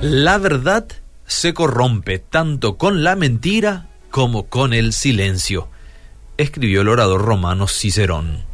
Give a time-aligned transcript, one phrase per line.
[0.00, 0.86] La verdad
[1.26, 5.68] se corrompe tanto con la mentira como con el silencio,
[6.38, 8.44] escribió el orador romano Cicerón.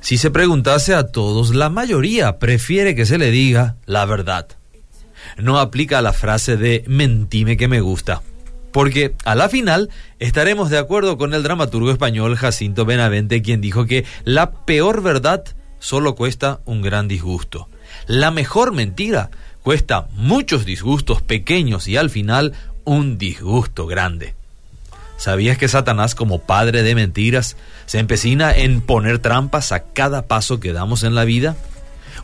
[0.00, 4.46] Si se preguntase a todos, la mayoría prefiere que se le diga la verdad.
[5.38, 8.20] No aplica la frase de mentime que me gusta,
[8.72, 9.88] porque a la final
[10.18, 15.44] estaremos de acuerdo con el dramaturgo español Jacinto Benavente, quien dijo que la peor verdad
[15.82, 17.68] solo cuesta un gran disgusto.
[18.06, 19.30] La mejor mentira
[19.62, 22.54] cuesta muchos disgustos pequeños y al final
[22.84, 24.34] un disgusto grande.
[25.16, 27.56] ¿Sabías que Satanás, como padre de mentiras,
[27.86, 31.56] se empecina en poner trampas a cada paso que damos en la vida?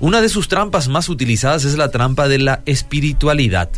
[0.00, 3.68] Una de sus trampas más utilizadas es la trampa de la espiritualidad.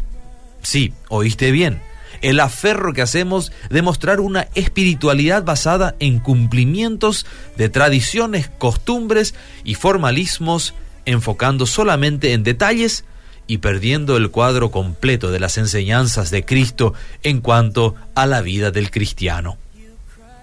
[0.62, 1.82] Sí, oíste bien.
[2.22, 9.34] El aferro que hacemos de mostrar una espiritualidad basada en cumplimientos de tradiciones, costumbres
[9.64, 10.74] y formalismos,
[11.06, 13.04] enfocando solamente en detalles
[13.46, 18.70] y perdiendo el cuadro completo de las enseñanzas de Cristo en cuanto a la vida
[18.70, 19.56] del cristiano.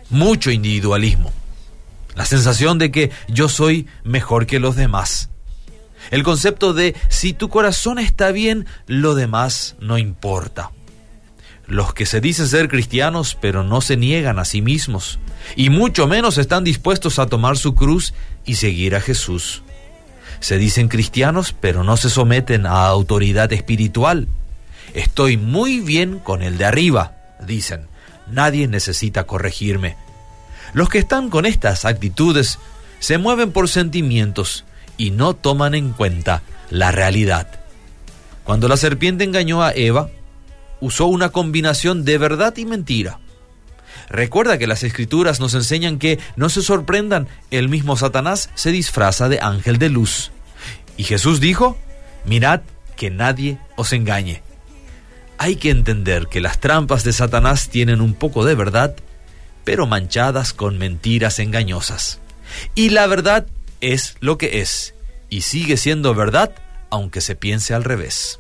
[0.09, 1.31] Mucho individualismo.
[2.16, 5.30] La sensación de que yo soy mejor que los demás.
[6.12, 10.72] El concepto de si tu corazón está bien, lo demás no importa.
[11.68, 15.20] Los que se dicen ser cristianos pero no se niegan a sí mismos
[15.56, 18.14] y mucho menos están dispuestos a tomar su cruz
[18.46, 19.64] y seguir a Jesús.
[20.40, 24.28] Se dicen cristianos, pero no se someten a autoridad espiritual.
[24.94, 27.88] Estoy muy bien con el de arriba, dicen.
[28.28, 29.96] Nadie necesita corregirme.
[30.74, 32.59] Los que están con estas actitudes
[33.00, 34.66] se mueven por sentimientos
[34.98, 37.48] y no toman en cuenta la realidad.
[38.44, 40.09] Cuando la serpiente engañó a Eva,
[40.80, 43.20] usó una combinación de verdad y mentira.
[44.09, 49.28] Recuerda que las escrituras nos enseñan que, no se sorprendan, el mismo Satanás se disfraza
[49.28, 50.31] de ángel de luz.
[50.95, 51.78] Y Jesús dijo,
[52.25, 52.61] mirad
[52.95, 54.42] que nadie os engañe.
[55.38, 58.96] Hay que entender que las trampas de Satanás tienen un poco de verdad,
[59.63, 62.19] pero manchadas con mentiras engañosas.
[62.73, 63.46] Y la verdad
[63.81, 64.96] es lo que es,
[65.29, 66.56] y sigue siendo verdad
[66.90, 68.40] aunque se piense al revés.